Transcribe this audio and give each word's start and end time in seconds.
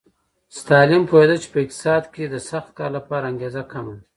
ستالین 0.57 1.03
پوهېده 1.09 1.35
چې 1.41 1.47
په 1.53 1.57
اقتصاد 1.63 2.03
کې 2.13 2.23
د 2.29 2.35
سخت 2.49 2.69
کار 2.77 2.91
لپاره 2.97 3.25
انګېزه 3.31 3.61
کمه 3.71 3.93
ده 3.97 4.03